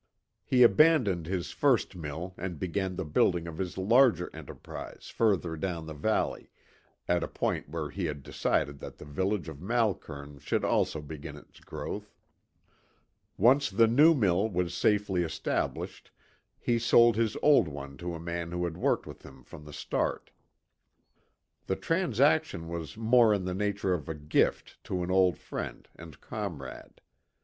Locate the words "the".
2.95-3.05, 5.85-5.93, 8.97-9.05, 13.69-13.85, 19.65-19.71, 21.67-21.75, 23.45-23.53